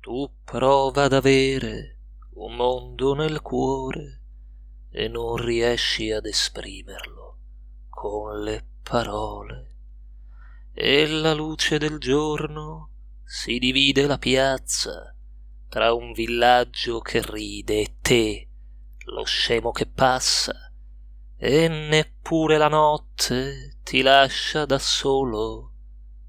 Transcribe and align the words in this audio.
tu 0.00 0.32
prova 0.44 1.04
ad 1.04 1.12
avere 1.12 1.98
un 2.36 2.56
mondo 2.56 3.14
nel 3.14 3.42
cuore 3.42 4.22
e 4.90 5.08
non 5.08 5.36
riesci 5.36 6.10
ad 6.10 6.24
esprimerlo 6.24 7.36
con 7.90 8.40
le 8.40 8.64
parole. 8.82 9.68
E 10.72 11.06
la 11.06 11.34
luce 11.34 11.76
del 11.76 11.98
giorno 11.98 12.88
si 13.24 13.58
divide 13.58 14.06
la 14.06 14.16
piazza 14.16 15.14
tra 15.68 15.92
un 15.92 16.12
villaggio 16.12 17.00
che 17.00 17.20
ride 17.22 17.80
e 17.80 17.96
te, 18.00 18.48
lo 19.04 19.24
scemo 19.24 19.70
che 19.70 19.86
passa, 19.86 20.72
e 21.36 21.68
neppure 21.68 22.56
la 22.56 22.68
notte 22.68 23.76
ti 23.84 24.00
lascia 24.00 24.64
da 24.64 24.78
solo. 24.78 25.72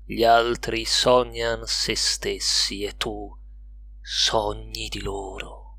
Gli 0.03 0.25
altri 0.25 0.83
sognan 0.83 1.63
se 1.65 1.95
stessi 1.95 2.83
e 2.83 2.97
tu 2.97 3.39
sogni 4.04 4.88
di 4.89 5.02
loro. 5.02 5.77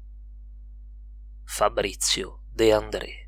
Fabrizio 1.45 2.45
De 2.51 2.73
André 2.73 3.22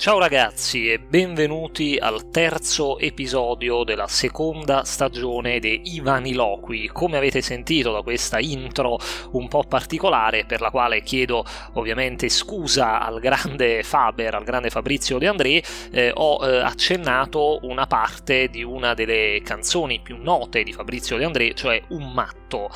Ciao 0.00 0.18
ragazzi 0.18 0.90
e 0.90 0.98
benvenuti 0.98 1.98
al 2.00 2.30
terzo 2.30 2.98
episodio 2.98 3.84
della 3.84 4.08
seconda 4.08 4.82
stagione 4.82 5.60
dei 5.60 5.94
Ivaniloqui. 5.96 6.88
Come 6.90 7.18
avete 7.18 7.42
sentito 7.42 7.92
da 7.92 8.00
questa 8.00 8.38
intro 8.38 8.98
un 9.32 9.46
po' 9.46 9.64
particolare, 9.64 10.46
per 10.46 10.62
la 10.62 10.70
quale 10.70 11.02
chiedo 11.02 11.44
ovviamente 11.74 12.30
scusa 12.30 12.98
al 12.98 13.20
grande 13.20 13.82
Faber, 13.82 14.36
al 14.36 14.44
grande 14.44 14.70
Fabrizio 14.70 15.18
De 15.18 15.28
André, 15.28 15.62
eh, 15.90 16.10
ho 16.14 16.46
eh, 16.46 16.60
accennato 16.60 17.58
una 17.64 17.86
parte 17.86 18.48
di 18.48 18.62
una 18.62 18.94
delle 18.94 19.42
canzoni 19.44 20.00
più 20.00 20.16
note 20.16 20.62
di 20.62 20.72
Fabrizio 20.72 21.18
De 21.18 21.26
André, 21.26 21.52
cioè 21.52 21.78
Un 21.88 22.10
matto. 22.10 22.70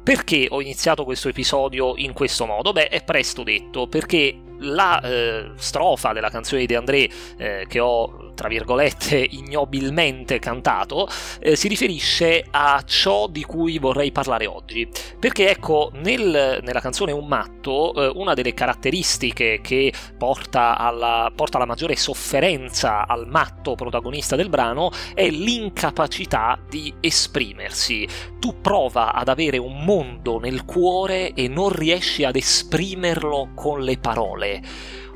Perché 0.00 0.46
ho 0.48 0.60
iniziato 0.60 1.02
questo 1.02 1.28
episodio 1.28 1.94
in 1.96 2.12
questo 2.12 2.46
modo? 2.46 2.70
Beh, 2.70 2.86
è 2.86 3.02
presto 3.02 3.42
detto, 3.42 3.88
perché 3.88 4.46
la 4.60 5.00
eh, 5.00 5.50
strofa 5.56 6.12
della 6.12 6.30
canzone 6.30 6.60
di 6.60 6.66
De 6.66 6.76
André 6.76 7.08
eh, 7.36 7.66
che 7.68 7.80
ho 7.80 8.28
tra 8.38 8.46
virgolette, 8.46 9.16
ignobilmente 9.28 10.38
cantato, 10.38 11.08
eh, 11.40 11.56
si 11.56 11.66
riferisce 11.66 12.46
a 12.48 12.80
ciò 12.86 13.26
di 13.26 13.42
cui 13.42 13.78
vorrei 13.78 14.12
parlare 14.12 14.46
oggi. 14.46 14.88
Perché 15.18 15.50
ecco, 15.50 15.90
nel, 15.94 16.60
nella 16.62 16.80
canzone 16.80 17.10
Un 17.10 17.26
matto, 17.26 17.92
eh, 17.94 18.12
una 18.14 18.34
delle 18.34 18.54
caratteristiche 18.54 19.58
che 19.60 19.92
porta 20.16 20.78
alla, 20.78 21.32
porta 21.34 21.56
alla 21.56 21.66
maggiore 21.66 21.96
sofferenza 21.96 23.08
al 23.08 23.26
matto 23.26 23.74
protagonista 23.74 24.36
del 24.36 24.48
brano 24.48 24.90
è 25.14 25.28
l'incapacità 25.28 26.56
di 26.68 26.94
esprimersi. 27.00 28.06
Tu 28.38 28.60
prova 28.60 29.12
ad 29.14 29.28
avere 29.28 29.58
un 29.58 29.82
mondo 29.82 30.38
nel 30.38 30.64
cuore 30.64 31.32
e 31.34 31.48
non 31.48 31.70
riesci 31.70 32.22
ad 32.22 32.36
esprimerlo 32.36 33.50
con 33.56 33.80
le 33.80 33.98
parole. 33.98 34.47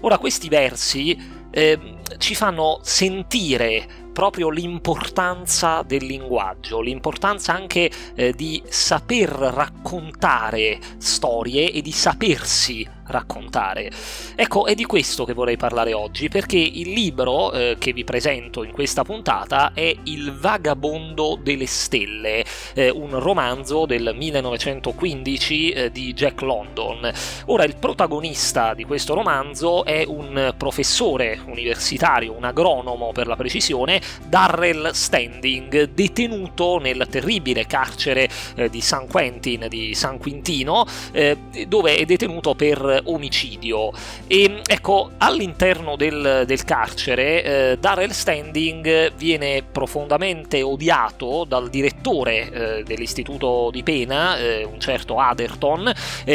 Ora, 0.01 0.19
questi 0.19 0.49
versi 0.49 1.17
eh, 1.51 1.99
ci 2.19 2.35
fanno 2.35 2.81
sentire 2.83 4.11
proprio 4.13 4.51
l'importanza 4.51 5.83
del 5.83 6.05
linguaggio, 6.05 6.81
l'importanza 6.81 7.55
anche 7.55 7.91
eh, 8.15 8.33
di 8.33 8.63
saper 8.67 9.29
raccontare 9.31 10.79
storie 10.99 11.73
e 11.73 11.83
di 11.83 11.93
sapersi 11.93 12.87
raccontare. 13.07 13.91
Ecco, 14.35 14.67
è 14.67 14.75
di 14.75 14.85
questo 14.85 15.25
che 15.25 15.35
vorrei 15.35 15.57
parlare 15.57 15.93
oggi, 15.93 16.29
perché 16.29 16.59
il 16.59 16.91
libro 16.91 17.53
eh, 17.53 17.77
che 17.79 17.93
vi 17.93 18.05
presento 18.05 18.65
in 18.65 18.73
questa 18.73 19.05
puntata 19.05 19.73
è 19.75 19.95
Il 20.05 20.33
vagabondo 20.33 21.39
delle 21.41 21.67
stelle, 21.67 22.45
eh, 22.75 22.91
un 22.91 23.19
romanzo 23.19 23.87
del 23.87 24.15
1915 24.17 25.71
eh, 25.71 25.91
di 25.91 26.13
Jack 26.13 26.41
London. 26.43 27.13
Ora, 27.47 27.65
il 27.65 27.77
protagonista 27.77 28.75
di 28.75 28.85
questo 28.85 29.15
romanzo 29.15 29.85
è 29.85 30.05
un 30.07 30.55
professore 30.57 31.41
universitario, 31.47 32.35
un 32.35 32.45
agronomo 32.45 33.13
per 33.13 33.27
la 33.27 33.37
precisione, 33.37 34.01
Darrell 34.27 34.91
Standing, 34.93 35.91
detenuto 35.91 36.79
nel 36.79 37.07
terribile 37.09 37.67
carcere 37.67 38.29
eh, 38.57 38.69
di 38.69 38.81
San 38.81 39.07
Quentin, 39.07 39.67
di 39.69 39.95
San 39.95 40.19
Quintino, 40.19 40.85
eh, 41.13 41.37
dove 41.67 41.97
è 41.97 42.05
detenuto 42.05 42.55
per 42.55 43.03
omicidio. 43.05 43.93
E 44.27 44.61
ecco, 44.67 45.11
all'interno 45.19 45.97
del, 45.97 46.45
del 46.47 46.65
carcere, 46.65 47.43
eh, 47.43 47.79
Darrell 47.79 48.11
Standing 48.11 49.13
viene 49.15 49.63
profondamente 49.63 50.63
odiato 50.63 51.45
dal 51.47 51.69
direttore 51.69 52.83
dell'istituto 52.85 53.71
di 53.71 53.83
pena, 53.83 54.37
un 54.65 54.79
certo 54.81 55.19
Aderton, 55.19 55.93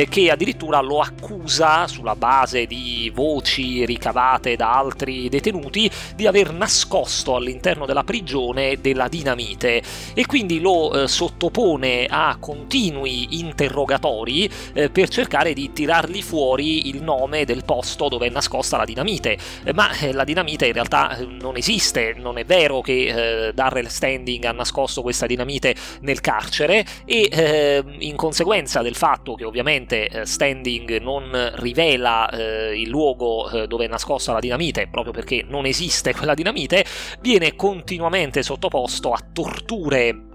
che 0.10 0.32
addirittura 0.32 0.80
lo 0.82 1.00
accusa 1.00 1.88
sulla 1.88 2.16
base 2.16 2.66
di 2.66 3.12
voci 3.14 3.86
ricavate 3.86 4.56
da 4.56 4.74
altri 4.74 5.30
detenuti 5.30 5.90
di 6.16 6.28
aver 6.28 6.54
nascosto 6.54 7.36
all'interno 7.36 7.57
della 7.86 8.04
prigione 8.04 8.80
della 8.80 9.08
dinamite. 9.08 9.82
E 10.14 10.26
quindi 10.26 10.60
lo 10.60 11.04
eh, 11.04 11.08
sottopone 11.08 12.06
a 12.10 12.38
continui 12.40 13.40
interrogatori 13.40 14.50
eh, 14.74 14.90
per 14.90 15.10
cercare 15.10 15.54
di 15.54 15.72
tirargli 15.74 16.22
fuori 16.22 16.90
il 16.90 17.02
nome 17.02 17.46
del 17.46 17.64
posto 17.66 18.08
dove 18.08 18.28
è 18.28 18.30
nascosta 18.30 18.78
la 18.78 18.86
dinamite, 18.86 19.38
eh, 19.64 19.74
ma 19.74 19.92
eh, 19.98 20.14
la 20.14 20.24
dinamite 20.24 20.68
in 20.68 20.74
realtà 20.74 21.18
eh, 21.18 21.26
non 21.26 21.58
esiste, 21.58 22.14
non 22.18 22.38
è 22.38 22.46
vero 22.46 22.82
che 22.82 23.52
Darrell 23.54 23.88
Standing 23.88 24.44
ha 24.46 24.52
nascosto 24.52 25.02
questa 25.02 25.26
dinamite 25.26 25.76
nel 26.02 26.22
carcere 26.22 26.86
e 27.06 27.30
eh, 27.32 27.84
in 28.00 28.16
conseguenza 28.16 28.82
del 28.82 28.96
fatto 28.96 29.36
che 29.36 29.46
ovviamente 29.46 30.26
Standing 30.26 31.00
non 31.00 31.52
rivela 31.56 32.30
il 32.74 32.90
luogo 32.90 33.50
dove 33.68 33.86
è 33.86 33.88
nascosta 33.88 34.34
la 34.34 34.40
dinamite, 34.40 34.88
proprio 34.90 35.14
perché 35.14 35.44
non 35.48 35.66
esiste 35.66 36.14
quella 36.14 36.34
dinamite, 36.34 36.86
viene 37.22 37.47
continuamente 37.56 38.44
sottoposto 38.44 39.12
a 39.12 39.24
torture 39.32 40.26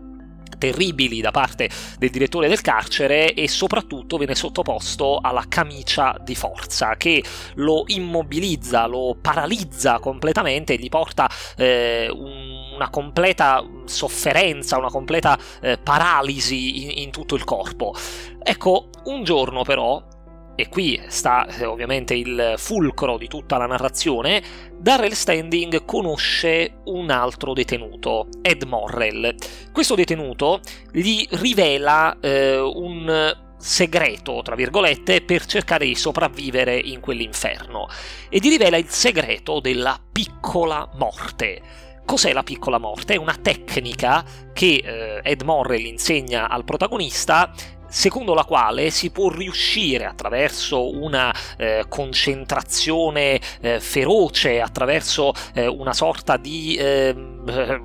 terribili 0.62 1.20
da 1.20 1.32
parte 1.32 1.68
del 1.98 2.10
direttore 2.10 2.46
del 2.46 2.60
carcere 2.60 3.34
e 3.34 3.48
soprattutto 3.48 4.16
viene 4.16 4.36
sottoposto 4.36 5.18
alla 5.20 5.46
camicia 5.48 6.16
di 6.22 6.36
forza 6.36 6.94
che 6.96 7.24
lo 7.54 7.82
immobilizza, 7.88 8.86
lo 8.86 9.16
paralizza 9.20 9.98
completamente 9.98 10.74
e 10.74 10.76
gli 10.76 10.88
porta 10.88 11.28
eh, 11.56 12.08
una 12.08 12.90
completa 12.90 13.64
sofferenza, 13.86 14.78
una 14.78 14.90
completa 14.90 15.36
eh, 15.60 15.78
paralisi 15.78 16.84
in, 16.84 17.02
in 17.06 17.10
tutto 17.10 17.34
il 17.34 17.42
corpo. 17.42 17.92
Ecco, 18.40 18.88
un 19.06 19.24
giorno 19.24 19.64
però 19.64 20.10
e 20.54 20.68
qui 20.68 21.00
sta 21.08 21.46
eh, 21.46 21.64
ovviamente 21.64 22.14
il 22.14 22.54
fulcro 22.56 23.16
di 23.16 23.28
tutta 23.28 23.56
la 23.56 23.66
narrazione, 23.66 24.42
Darrell 24.78 25.12
Standing 25.12 25.84
conosce 25.84 26.80
un 26.84 27.10
altro 27.10 27.52
detenuto, 27.52 28.28
Ed 28.42 28.64
Morrell. 28.64 29.34
Questo 29.72 29.94
detenuto 29.94 30.60
gli 30.90 31.26
rivela 31.30 32.18
eh, 32.20 32.58
un 32.58 33.40
segreto, 33.62 34.42
tra 34.42 34.56
virgolette, 34.56 35.22
per 35.22 35.46
cercare 35.46 35.86
di 35.86 35.94
sopravvivere 35.94 36.76
in 36.76 37.00
quell'inferno 37.00 37.86
e 38.28 38.38
gli 38.38 38.48
rivela 38.48 38.76
il 38.76 38.88
segreto 38.88 39.60
della 39.60 39.98
piccola 40.12 40.88
morte. 40.94 41.60
Cos'è 42.04 42.32
la 42.32 42.42
piccola 42.42 42.78
morte? 42.78 43.14
È 43.14 43.16
una 43.16 43.36
tecnica 43.40 44.24
che 44.52 44.82
eh, 44.84 45.20
Ed 45.22 45.42
Morrell 45.42 45.84
insegna 45.84 46.48
al 46.48 46.64
protagonista 46.64 47.52
secondo 47.92 48.32
la 48.32 48.44
quale 48.44 48.88
si 48.88 49.10
può 49.10 49.28
riuscire 49.28 50.06
attraverso 50.06 50.96
una 50.96 51.32
eh, 51.58 51.84
concentrazione 51.88 53.38
eh, 53.60 53.80
feroce, 53.80 54.62
attraverso 54.62 55.34
eh, 55.52 55.66
una 55.66 55.92
sorta 55.92 56.38
di 56.38 56.74
ehm, 56.78 57.44
eh, 57.46 57.80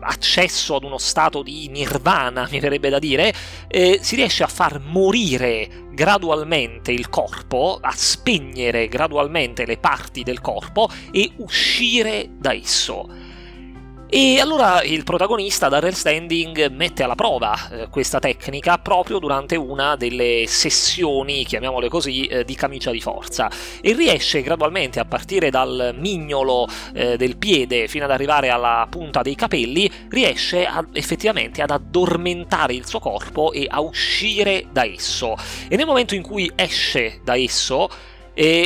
accesso 0.00 0.76
ad 0.76 0.84
uno 0.84 0.98
stato 0.98 1.42
di 1.42 1.68
nirvana, 1.68 2.46
mi 2.50 2.60
verrebbe 2.60 2.90
da 2.90 2.98
dire, 2.98 3.32
eh, 3.68 3.98
si 4.02 4.14
riesce 4.14 4.42
a 4.42 4.46
far 4.46 4.78
morire 4.78 5.86
gradualmente 5.90 6.92
il 6.92 7.08
corpo, 7.08 7.78
a 7.80 7.92
spegnere 7.94 8.88
gradualmente 8.88 9.64
le 9.64 9.78
parti 9.78 10.22
del 10.22 10.42
corpo 10.42 10.90
e 11.10 11.30
uscire 11.36 12.28
da 12.38 12.52
esso. 12.52 13.19
E 14.12 14.40
allora 14.40 14.82
il 14.82 15.04
protagonista, 15.04 15.68
Darrell 15.68 15.92
Standing, 15.92 16.66
mette 16.72 17.04
alla 17.04 17.14
prova 17.14 17.54
eh, 17.70 17.88
questa 17.90 18.18
tecnica 18.18 18.76
proprio 18.78 19.20
durante 19.20 19.54
una 19.54 19.94
delle 19.94 20.46
sessioni, 20.48 21.44
chiamiamole 21.44 21.88
così, 21.88 22.24
eh, 22.26 22.44
di 22.44 22.56
camicia 22.56 22.90
di 22.90 23.00
forza 23.00 23.48
e 23.80 23.92
riesce 23.92 24.42
gradualmente 24.42 24.98
a 24.98 25.04
partire 25.04 25.50
dal 25.50 25.94
mignolo 25.96 26.66
eh, 26.92 27.16
del 27.16 27.36
piede 27.36 27.86
fino 27.86 28.04
ad 28.04 28.10
arrivare 28.10 28.48
alla 28.48 28.84
punta 28.90 29.22
dei 29.22 29.36
capelli, 29.36 29.88
riesce 30.08 30.66
a, 30.66 30.84
effettivamente 30.92 31.62
ad 31.62 31.70
addormentare 31.70 32.74
il 32.74 32.88
suo 32.88 32.98
corpo 32.98 33.52
e 33.52 33.68
a 33.70 33.80
uscire 33.80 34.66
da 34.72 34.84
esso. 34.84 35.36
E 35.68 35.76
nel 35.76 35.86
momento 35.86 36.16
in 36.16 36.22
cui 36.22 36.50
esce 36.56 37.20
da 37.22 37.36
esso, 37.36 37.88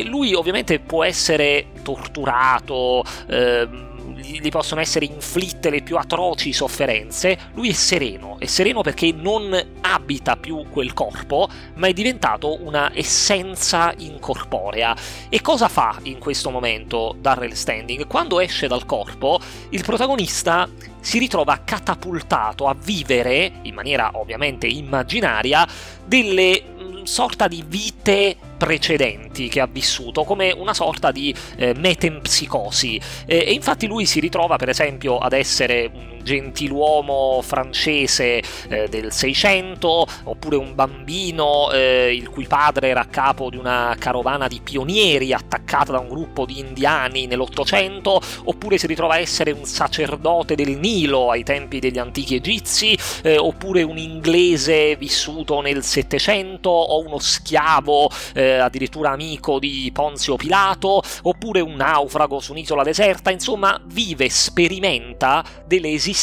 lui 0.04 0.32
ovviamente 0.32 0.78
può 0.78 1.04
essere 1.04 1.66
torturato, 1.82 3.04
ehm, 3.28 3.93
gli 4.24 4.48
possono 4.48 4.80
essere 4.80 5.04
inflitte 5.04 5.70
le 5.70 5.82
più 5.82 5.96
atroci 5.96 6.52
sofferenze, 6.52 7.38
lui 7.54 7.70
è 7.70 7.72
sereno, 7.72 8.36
è 8.38 8.46
sereno 8.46 8.80
perché 8.80 9.12
non 9.12 9.78
abita 9.82 10.36
più 10.36 10.64
quel 10.70 10.92
corpo, 10.94 11.48
ma 11.74 11.86
è 11.86 11.92
diventato 11.92 12.62
una 12.64 12.90
essenza 12.94 13.92
incorporea. 13.98 14.96
E 15.28 15.40
cosa 15.40 15.68
fa 15.68 15.98
in 16.04 16.18
questo 16.18 16.50
momento 16.50 17.14
Darrell 17.18 17.52
Standing? 17.52 18.06
Quando 18.06 18.40
esce 18.40 18.66
dal 18.66 18.86
corpo, 18.86 19.40
il 19.70 19.84
protagonista 19.84 20.68
si 21.00 21.18
ritrova 21.18 21.60
catapultato 21.64 22.66
a 22.66 22.74
vivere, 22.74 23.60
in 23.62 23.74
maniera 23.74 24.10
ovviamente 24.14 24.66
immaginaria, 24.66 25.66
delle 26.04 26.62
mm, 26.62 27.02
sorta 27.02 27.46
di 27.46 27.62
vite 27.66 28.36
precedenti 28.64 29.48
che 29.48 29.60
ha 29.60 29.68
vissuto, 29.70 30.24
come 30.24 30.50
una 30.50 30.72
sorta 30.72 31.12
di 31.12 31.34
eh, 31.56 31.74
metempsicosi. 31.76 32.98
Eh, 33.26 33.44
e 33.46 33.52
infatti 33.52 33.86
lui 33.86 34.06
si 34.06 34.20
ritrova, 34.20 34.56
per 34.56 34.70
esempio, 34.70 35.18
ad 35.18 35.34
essere 35.34 35.90
un 35.92 36.13
gentiluomo 36.24 37.40
francese 37.42 38.42
eh, 38.68 38.88
del 38.88 39.12
600, 39.12 40.06
oppure 40.24 40.56
un 40.56 40.74
bambino 40.74 41.70
eh, 41.70 42.12
il 42.12 42.28
cui 42.28 42.46
padre 42.46 42.88
era 42.88 43.02
a 43.02 43.06
capo 43.06 43.50
di 43.50 43.56
una 43.56 43.94
carovana 43.98 44.48
di 44.48 44.60
pionieri 44.60 45.32
attaccata 45.32 45.92
da 45.92 46.00
un 46.00 46.08
gruppo 46.08 46.44
di 46.46 46.58
indiani 46.58 47.26
nell'Ottocento, 47.26 48.20
oppure 48.44 48.78
si 48.78 48.86
ritrova 48.86 49.14
a 49.14 49.18
essere 49.18 49.52
un 49.52 49.64
sacerdote 49.64 50.56
del 50.56 50.76
Nilo 50.78 51.30
ai 51.30 51.44
tempi 51.44 51.78
degli 51.78 51.98
antichi 51.98 52.34
egizi, 52.34 52.98
eh, 53.22 53.38
oppure 53.38 53.82
un 53.82 53.98
inglese 53.98 54.96
vissuto 54.96 55.60
nel 55.60 55.84
Settecento, 55.84 56.70
o 56.70 57.04
uno 57.04 57.18
schiavo 57.18 58.10
eh, 58.34 58.56
addirittura 58.56 59.10
amico 59.10 59.58
di 59.58 59.90
Ponzio 59.92 60.36
Pilato, 60.36 61.02
oppure 61.22 61.60
un 61.60 61.74
naufrago 61.74 62.40
su 62.40 62.52
un'isola 62.52 62.82
deserta, 62.82 63.30
insomma 63.30 63.80
vive, 63.84 64.28
sperimenta 64.30 65.44
delle 65.66 65.90
esistenze 65.90 66.13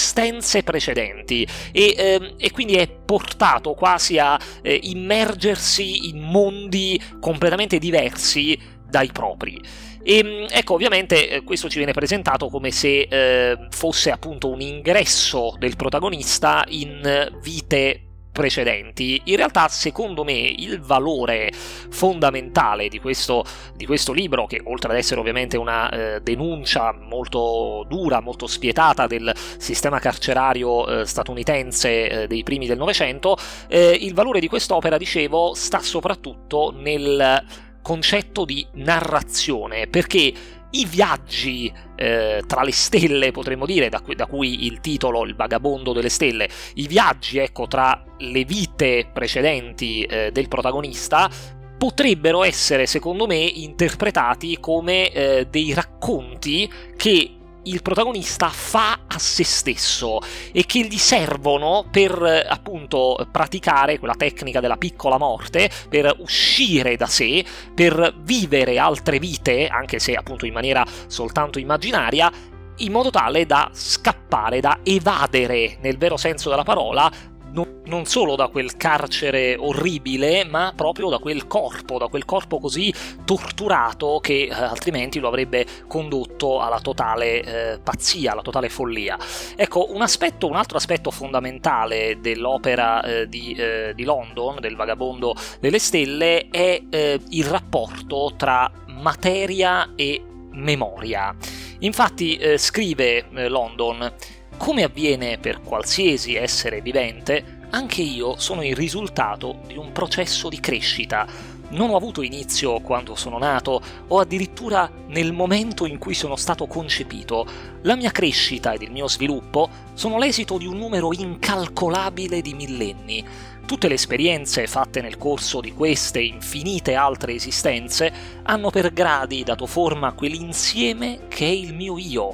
precedenti 0.64 1.48
e, 1.72 1.94
ehm, 1.98 2.34
e 2.38 2.52
quindi 2.52 2.76
è 2.76 2.88
portato 2.88 3.74
quasi 3.74 4.18
a 4.18 4.40
eh, 4.62 4.80
immergersi 4.84 6.10
in 6.10 6.20
mondi 6.20 7.02
completamente 7.20 7.78
diversi 7.78 8.58
dai 8.88 9.12
propri. 9.12 9.60
E 10.04 10.18
ehm, 10.18 10.48
ecco, 10.50 10.74
ovviamente 10.74 11.30
eh, 11.30 11.44
questo 11.44 11.70
ci 11.70 11.78
viene 11.78 11.94
presentato 11.94 12.50
come 12.50 12.72
se 12.72 13.08
eh, 13.10 13.68
fosse 13.70 14.12
appunto 14.12 14.50
un 14.50 14.62
ingresso 14.62 15.56
del 15.60 15.76
protagonista 15.76 16.64
in 16.70 17.30
vite 17.42 18.11
precedenti. 18.42 19.22
In 19.26 19.36
realtà, 19.36 19.68
secondo 19.68 20.24
me, 20.24 20.34
il 20.34 20.82
valore 20.82 21.52
fondamentale 21.54 22.88
di 22.88 23.00
questo, 23.00 23.46
di 23.76 23.86
questo 23.86 24.14
libro, 24.14 24.48
che 24.48 24.60
oltre 24.64 24.92
ad 24.92 24.98
essere 24.98 25.20
ovviamente 25.20 25.58
una 25.58 25.90
eh, 25.92 26.22
denuncia 26.22 26.92
molto 26.92 27.86
dura, 27.88 28.20
molto 28.20 28.48
spietata 28.48 29.06
del 29.06 29.32
sistema 29.58 30.00
carcerario 30.00 31.02
eh, 31.02 31.06
statunitense 31.06 32.10
eh, 32.24 32.28
dei 32.28 32.42
primi 32.42 32.66
del 32.66 32.80
Novecento, 32.80 33.38
eh, 33.68 33.96
il 34.02 34.16
valore 34.16 34.40
di 34.40 34.48
quest'opera, 34.48 34.98
dicevo, 34.98 35.54
sta 35.54 35.80
soprattutto 35.80 36.74
nel 36.76 37.46
concetto 37.84 38.44
di 38.44 38.66
narrazione, 38.74 39.86
perché 39.86 40.34
i 40.72 40.86
viaggi 40.86 41.72
eh, 41.96 42.44
tra 42.48 42.64
le 42.64 42.72
stelle, 42.72 43.32
potremmo 43.32 43.66
dire, 43.66 43.90
da 43.90 44.02
cui, 44.02 44.16
da 44.16 44.26
cui, 44.26 44.66
il 44.66 44.80
titolo 44.80 45.26
Il 45.26 45.36
vagabondo 45.36 45.94
delle 45.94 46.10
stelle, 46.10 46.50
i 46.76 46.88
viaggi, 46.88 47.38
ecco, 47.38 47.68
tra 47.68 48.04
le 48.20 48.44
vite 48.44 49.10
precedenti 49.12 50.04
eh, 50.04 50.32
del 50.32 50.48
protagonista 50.48 51.30
potrebbero 51.78 52.44
essere, 52.44 52.86
secondo 52.86 53.26
me, 53.26 53.38
interpretati 53.38 54.60
come 54.60 55.10
eh, 55.12 55.48
dei 55.50 55.74
racconti 55.74 56.72
che 56.96 57.38
il 57.64 57.82
protagonista 57.82 58.50
fa 58.50 59.02
a 59.08 59.20
se 59.20 59.44
stesso 59.44 60.20
e 60.52 60.66
che 60.66 60.82
gli 60.82 60.98
servono 60.98 61.86
per 61.92 62.46
appunto 62.50 63.28
praticare 63.32 64.00
quella 64.00 64.16
tecnica 64.16 64.60
della 64.60 64.78
piccola 64.78 65.18
morte, 65.18 65.70
per 65.90 66.16
uscire 66.20 66.96
da 66.96 67.06
sé, 67.08 67.46
per 67.76 68.16
vivere 68.24 68.78
altre 68.78 69.20
vite, 69.20 69.68
anche 69.68 70.00
se 70.00 70.16
appunto 70.16 70.46
in 70.46 70.54
maniera 70.54 70.86
soltanto 71.08 71.60
immaginaria, 71.60 72.32
in 72.78 72.92
modo 72.92 73.12
tale 73.12 73.46
da 73.46 73.70
scappare, 73.72 74.60
da 74.60 74.80
evadere 74.84 75.78
nel 75.82 75.98
vero 75.98 76.18
senso 76.18 76.50
della 76.50 76.64
parola 76.64 77.12
non, 77.52 77.82
non, 77.86 78.06
solo 78.06 78.36
da 78.36 78.48
quel 78.48 78.78
carcere 78.78 79.56
orribile, 79.58 80.44
ma 80.46 80.74
proprio 80.76 81.10
da 81.10 81.18
quel 81.18 81.48
corpo, 81.48 81.98
da 81.98 82.08
quel 82.08 82.26
corpo 82.26 82.60
così 82.60 82.94
torturato 83.26 84.20
che 84.22 84.44
eh, 84.44 84.54
altrimenti 84.54 85.20
lo 85.20 85.28
avrebbe 85.28 85.66
condotto 85.88 86.60
alla 86.62 86.80
totale 86.80 87.42
eh, 87.42 87.80
pazzia, 87.80 88.32
alla 88.32 88.42
totale 88.42 88.70
follia. 88.70 89.18
Ecco, 89.56 89.92
un 89.92 90.02
aspetto, 90.02 90.48
un 90.48 90.56
altro 90.56 90.78
aspetto 90.78 91.12
fondamentale 91.12 92.20
dell'opera 92.20 93.02
eh, 93.04 93.28
di, 93.28 93.54
eh, 93.54 93.94
di, 93.96 94.04
London, 94.04 94.60
del 94.60 94.76
Vagabondo 94.76 95.36
delle 95.60 95.80
Stelle, 95.80 96.48
è 96.50 96.82
eh, 96.90 97.20
il 97.30 97.46
rapporto 97.46 98.34
tra 98.36 98.72
materia 98.88 99.94
e 99.96 100.22
memoria. 100.52 101.36
Infatti, 101.80 102.36
eh, 102.36 102.58
scrive 102.58 103.26
London, 103.32 104.14
come 104.62 104.84
avviene 104.84 105.40
per 105.40 105.62
qualsiasi 105.64 106.36
essere 106.36 106.82
vivente, 106.82 107.62
anche 107.72 108.04
io 108.04 108.38
sono 108.38 108.64
il 108.64 108.76
risultato 108.76 109.62
di 109.66 109.76
un 109.76 109.92
processo 109.92 110.50
di 110.50 110.60
crescita. 110.60 111.26
Non 111.70 111.90
ho 111.90 111.96
avuto 111.96 112.22
inizio 112.22 112.80
quando 112.80 113.16
sono 113.16 113.40
nato, 113.40 113.82
o 114.10 114.20
addirittura 114.20 114.88
nel 115.08 115.34
momento 115.34 115.88
in 115.88 115.98
cui 115.98 116.14
sono 116.14 116.36
stato 116.36 116.68
concepito. 116.68 117.44
La 117.82 117.96
mia 117.96 118.12
crescita 118.12 118.74
ed 118.74 118.84
il 118.84 118.92
mio 118.92 119.08
sviluppo 119.08 119.68
sono 119.96 120.20
l'esito 120.20 120.60
di 120.60 120.68
un 120.68 120.78
numero 120.78 121.12
incalcolabile 121.12 122.42
di 122.42 122.54
millenni. 122.54 123.26
Tutte 123.66 123.88
le 123.88 123.96
esperienze 123.96 124.68
fatte 124.68 125.02
nel 125.02 125.18
corso 125.18 125.60
di 125.60 125.74
queste 125.74 126.22
infinite 126.22 126.94
altre 126.94 127.34
esistenze 127.34 128.14
hanno 128.44 128.70
per 128.70 128.94
gradi 128.94 129.42
dato 129.42 129.66
forma 129.66 130.10
a 130.10 130.14
quell'insieme 130.14 131.22
che 131.30 131.48
è 131.48 131.50
il 131.50 131.74
mio 131.74 131.98
io 131.98 132.34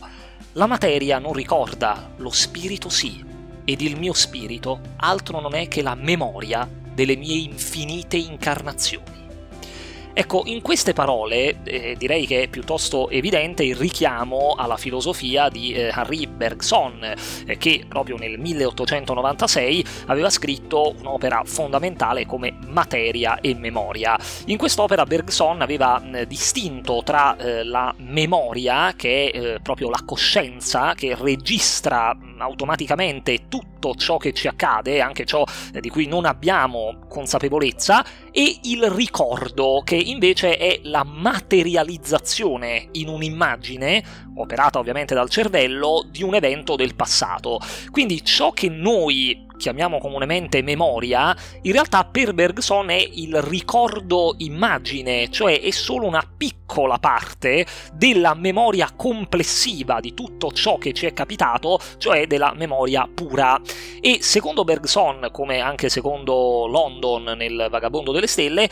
la 0.57 0.65
materia 0.65 1.19
non 1.19 1.33
ricorda, 1.33 2.13
lo 2.15 2.31
spirito 2.31 2.89
sì, 2.89 3.23
ed 3.63 3.79
il 3.81 3.95
mio 3.95 4.13
spirito 4.13 4.79
altro 4.95 5.39
non 5.39 5.53
è 5.53 5.67
che 5.67 5.83
la 5.83 5.93
memoria 5.93 6.67
delle 6.67 7.15
mie 7.15 7.35
infinite 7.35 8.17
incarnazioni. 8.17 9.26
Ecco, 10.19 10.41
in 10.45 10.63
queste 10.63 10.93
parole 10.93 11.61
eh, 11.63 11.93
direi 11.95 12.25
che 12.25 12.41
è 12.41 12.47
piuttosto 12.47 13.07
evidente 13.11 13.63
il 13.63 13.75
richiamo 13.75 14.55
alla 14.57 14.75
filosofia 14.75 15.47
di 15.47 15.73
eh, 15.73 15.91
Henri 15.95 16.25
Bergson, 16.25 17.13
eh, 17.45 17.57
che 17.59 17.85
proprio 17.87 18.17
nel 18.17 18.39
1896 18.39 19.85
aveva 20.07 20.31
scritto 20.31 20.95
un'opera 20.97 21.43
fondamentale 21.45 22.25
come 22.25 22.57
Materia 22.65 23.39
e 23.41 23.53
Memoria. 23.53 24.17
In 24.47 24.57
quest'opera 24.57 25.05
Bergson 25.05 25.61
aveva 25.61 26.01
distinto 26.25 27.03
tra 27.05 27.37
eh, 27.37 27.63
la 27.63 27.93
memoria, 27.97 28.93
che 28.95 29.29
è 29.29 29.37
eh, 29.37 29.59
proprio 29.61 29.91
la 29.91 30.01
coscienza 30.03 30.95
che 30.95 31.15
registra 31.15 32.17
automaticamente 32.41 33.47
tutto 33.47 33.95
ciò 33.95 34.17
che 34.17 34.33
ci 34.33 34.47
accade, 34.47 35.01
anche 35.01 35.25
ciò 35.25 35.43
eh, 35.73 35.81
di 35.81 35.89
cui 35.89 36.05
non 36.07 36.25
abbiamo 36.25 36.99
consapevolezza, 37.07 38.05
e 38.31 38.59
il 38.63 38.89
ricordo, 38.89 39.81
che 39.83 39.95
invece 39.95 40.57
è 40.57 40.79
la 40.83 41.03
materializzazione 41.03 42.89
in 42.93 43.07
un'immagine, 43.07 44.03
operata 44.35 44.79
ovviamente 44.79 45.15
dal 45.15 45.29
cervello, 45.29 46.05
di 46.09 46.23
un 46.23 46.35
evento 46.35 46.75
del 46.75 46.95
passato. 46.95 47.59
Quindi 47.91 48.23
ciò 48.23 48.51
che 48.51 48.69
noi 48.69 49.45
chiamiamo 49.57 49.97
comunemente 49.97 50.61
memoria, 50.61 51.35
in 51.63 51.71
realtà 51.71 52.05
per 52.05 52.33
Bergson 52.33 52.89
è 52.89 53.09
il 53.13 53.41
ricordo 53.41 54.35
immagine, 54.37 55.29
cioè 55.29 55.59
è 55.59 55.71
solo 55.71 56.05
una 56.05 56.23
piccola 56.37 56.99
parte 56.99 57.65
della 57.93 58.33
memoria 58.33 58.91
complessiva 58.95 59.99
di 59.99 60.13
tutto 60.13 60.51
ciò 60.51 60.77
che 60.77 60.93
ci 60.93 61.05
è 61.05 61.13
capitato, 61.13 61.79
cioè 61.97 62.27
della 62.27 62.53
memoria 62.55 63.09
pura. 63.13 63.59
E 63.99 64.19
secondo 64.21 64.63
Bergson, 64.63 65.29
come 65.31 65.59
anche 65.59 65.89
secondo 65.89 66.67
London 66.67 67.35
nel 67.35 67.67
Vagabondo 67.69 68.11
delle 68.11 68.27
Stelle, 68.27 68.69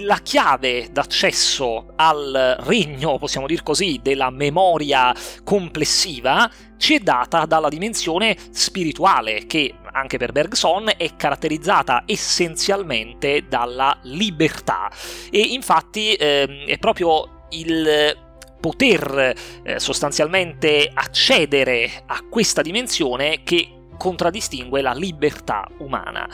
la 0.00 0.18
chiave 0.18 0.88
d'accesso 0.90 1.92
al 1.96 2.56
regno, 2.60 3.18
possiamo 3.18 3.46
dire 3.46 3.62
così, 3.62 4.00
della 4.02 4.30
memoria 4.30 5.14
complessiva 5.44 6.50
ci 6.76 6.96
è 6.96 6.98
data 6.98 7.46
dalla 7.46 7.68
dimensione 7.68 8.36
spirituale 8.50 9.46
che 9.46 9.74
anche 9.92 10.16
per 10.16 10.32
Bergson 10.32 10.90
è 10.96 11.16
caratterizzata 11.16 12.02
essenzialmente 12.06 13.44
dalla 13.48 13.96
libertà 14.02 14.90
e 15.30 15.38
infatti 15.38 16.14
eh, 16.14 16.64
è 16.66 16.78
proprio 16.78 17.46
il 17.50 18.16
poter 18.58 19.34
eh, 19.64 19.78
sostanzialmente 19.78 20.90
accedere 20.92 21.90
a 22.06 22.20
questa 22.28 22.62
dimensione 22.62 23.42
che 23.42 23.80
contraddistingue 23.98 24.80
la 24.82 24.92
libertà 24.92 25.68
umana. 25.78 26.28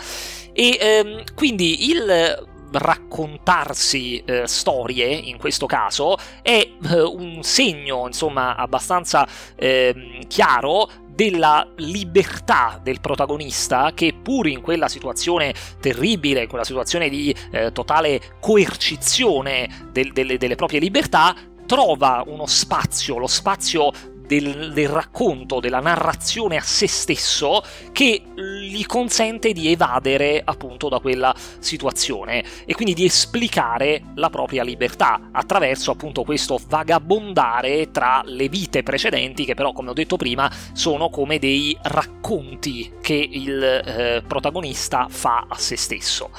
E 0.53 0.79
ehm, 0.81 1.25
quindi 1.35 1.91
il 1.91 2.57
raccontarsi 2.73 4.23
eh, 4.25 4.47
storie, 4.47 5.07
in 5.07 5.39
questo 5.39 5.67
caso, 5.67 6.17
è 6.43 6.69
eh, 6.91 7.03
un 7.03 7.43
segno, 7.43 8.07
insomma, 8.07 8.57
abbastanza 8.57 9.27
eh, 9.57 10.25
chiaro 10.27 10.89
della 11.19 11.67
libertà 11.79 12.79
del 12.81 13.01
protagonista 13.01 13.91
che 13.93 14.15
pur 14.23 14.47
in 14.47 14.61
quella 14.61 14.87
situazione 14.87 15.53
terribile, 15.81 16.43
in 16.43 16.49
quella 16.49 16.63
situazione 16.63 17.09
di 17.09 17.35
eh, 17.51 17.73
totale 17.73 18.37
coercizione 18.41 19.89
del, 19.91 20.13
delle, 20.13 20.39
delle 20.39 20.55
proprie 20.55 20.79
libertà, 20.79 21.35
trova 21.67 22.23
uno 22.25 22.47
spazio, 22.47 23.19
lo 23.19 23.27
spazio 23.27 23.91
del, 24.29 24.73
del, 24.73 24.89
racconto, 24.89 25.59
della 25.59 25.81
narrazione 25.81 26.57
a 26.57 26.63
se 26.63 26.87
stesso 26.87 27.63
che 27.91 28.23
gli 28.37 28.85
consente 28.87 29.53
di 29.53 29.73
evadere 29.73 30.43
appunto 30.45 30.89
da 30.89 31.01
quella 31.01 31.35
situazione 31.59 32.45
e 32.65 32.75
quindi 32.75 32.95
di 32.95 33.07
esplicare 33.07 34.03
la 34.15 34.31
propria 34.31 34.63
libertà 34.63 35.31
attraverso 35.33 35.91
appunto 35.91 36.23
questo 36.23 36.61
vagabondare 36.69 37.91
tra 37.91 38.23
le 38.25 38.49
vite 38.49 38.83
precedenti 38.83 39.45
che 39.45 39.55
però 39.55 39.73
come 39.73 39.91
ho 39.91 39.95
detto 39.95 40.17
prima 40.17 40.53
sono 40.75 41.09
come 41.09 41.39
dei 41.39 41.77
racconti 41.83 42.93
che 43.01 43.15
il 43.15 43.63
eh, 43.63 44.23
protagonista 44.27 45.07
fa 45.09 45.47
a 45.49 45.57
se 45.57 45.77
stesso. 45.77 46.31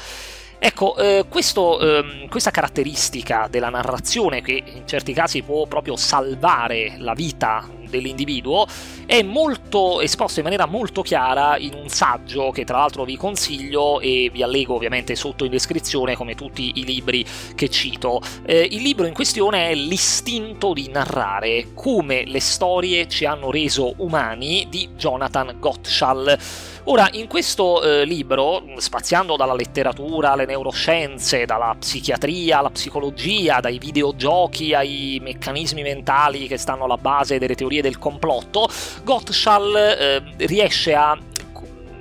Ecco, 0.62 0.98
eh, 0.98 1.26
questo, 1.30 1.80
eh, 1.80 2.28
questa 2.30 2.52
caratteristica 2.52 3.48
della 3.50 3.70
narrazione 3.70 4.42
che 4.42 4.62
in 4.66 4.86
certi 4.86 5.14
casi 5.14 5.42
può 5.42 5.66
proprio 5.68 5.96
salvare 5.96 6.96
la 6.98 7.14
vita 7.14 7.66
dell'individuo 7.90 8.66
è 9.06 9.22
molto 9.24 10.02
esposto 10.02 10.40
in 10.40 10.46
maniera 10.46 10.66
molto 10.66 11.02
chiara 11.02 11.58
in 11.58 11.74
un 11.74 11.90
saggio 11.90 12.52
che 12.52 12.64
tra 12.64 12.78
l'altro 12.78 13.04
vi 13.04 13.18
consiglio 13.18 14.00
e 14.00 14.30
vi 14.32 14.44
allego 14.44 14.76
ovviamente 14.76 15.16
sotto 15.16 15.46
in 15.46 15.52
descrizione 15.52 16.16
come 16.16 16.36
tutti 16.36 16.72
i 16.76 16.86
libri 16.86 17.26
che 17.56 17.70
cito. 17.70 18.22
Eh, 18.46 18.68
il 18.72 18.82
libro 18.82 19.06
in 19.06 19.14
questione 19.14 19.70
è 19.70 19.76
L'istinto 19.76 20.74
di 20.74 20.90
narrare, 20.90 21.74
come 21.74 22.26
le 22.26 22.40
storie 22.40 23.08
ci 23.08 23.26
hanno 23.26 23.52
reso 23.52 23.94
umani 23.98 24.68
di 24.70 24.90
Jonathan 24.96 25.56
Gottschall. 25.60 26.38
Ora, 26.86 27.08
in 27.14 27.28
questo 27.28 27.82
eh, 27.84 28.06
libro, 28.06 28.64
spaziando 28.78 29.36
dalla 29.36 29.54
letteratura 29.54 30.32
alle 30.32 30.46
neuroscienze, 30.46 31.46
dalla 31.46 31.76
psichiatria 31.78 32.60
alla 32.60 32.72
psicologia, 32.72 33.60
dai 33.60 33.78
videogiochi 33.78 34.74
ai 34.74 35.20
meccanismi 35.22 35.84
mentali 35.84 36.48
che 36.48 36.58
stanno 36.58 36.86
alla 36.86 36.98
base 36.98 37.38
delle 37.38 37.56
teorie 37.56 37.79
del 37.82 37.98
complotto, 37.98 38.70
Gottschall 39.04 39.76
eh, 39.76 40.24
riesce 40.46 40.94
a 40.94 41.18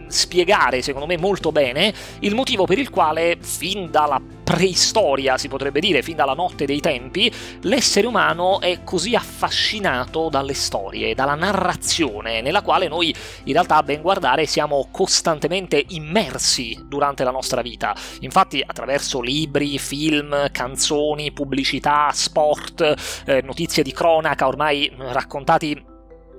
spiegare, 0.09 0.83
secondo 0.83 1.07
me, 1.07 1.17
molto 1.17 1.53
bene 1.53 1.93
il 2.21 2.35
motivo 2.35 2.65
per 2.65 2.79
il 2.79 2.91
quale, 2.91 3.39
fin 3.41 3.91
dalla 3.91 4.21
preistoria, 4.49 5.37
si 5.37 5.47
potrebbe 5.47 5.79
dire, 5.79 6.03
fin 6.03 6.17
dalla 6.17 6.33
notte 6.33 6.65
dei 6.65 6.81
tempi, 6.81 7.31
l'essere 7.63 8.07
umano 8.07 8.61
è 8.61 8.83
così 8.83 9.15
affascinato 9.15 10.31
dalle 10.31 10.55
storie, 10.55 11.15
dalla 11.15 11.35
narrazione, 11.35 12.41
nella 12.41 12.63
quale 12.63 12.89
noi 12.89 13.15
in 13.45 13.53
realtà 13.53 13.77
a 13.77 13.83
ben 13.83 14.01
guardare 14.01 14.47
siamo 14.47 14.89
costantemente 14.91 15.85
immersi 15.89 16.83
durante 16.87 17.25
la 17.25 17.31
nostra 17.31 17.61
vita. 17.61 17.95
Infatti 18.21 18.65
attraverso 18.67 19.21
libri, 19.21 19.79
film, 19.79 20.51
canzoni, 20.51 21.31
pubblicità, 21.33 22.11
sport, 22.15 22.95
eh, 23.27 23.43
notizie 23.43 23.83
di 23.83 23.93
cronaca 23.93 24.47
ormai 24.47 24.91
raccontati 24.97 25.97